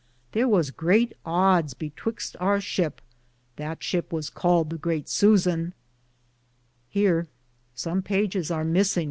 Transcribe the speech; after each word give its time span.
Thare 0.31 0.47
was 0.47 0.71
great 0.71 1.13
odes 1.27 1.75
betwixte 1.75 2.35
our 2.39 2.59
shipp, 2.59 3.01
that 3.57 3.83
ship 3.83 4.11
was 4.11 4.31
caled 4.31 4.71
the 4.71 4.79
Great 4.79 5.05
Suzana 5.05 5.73
{Here 6.89 7.27
some 7.75 8.01
pages 8.01 8.49
are 8.49 8.63
missing? 8.65 8.99